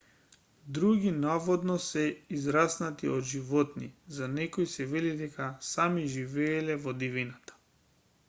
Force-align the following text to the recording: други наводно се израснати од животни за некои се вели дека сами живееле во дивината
други 0.75 1.09
наводно 1.23 1.73
се 1.87 2.05
израснати 2.37 3.11
од 3.17 3.27
животни 3.33 3.89
за 4.15 4.29
некои 4.39 4.67
се 4.71 4.87
вели 4.93 5.11
дека 5.19 5.49
сами 5.73 6.07
живееле 6.15 6.79
во 6.87 6.97
дивината 7.05 7.59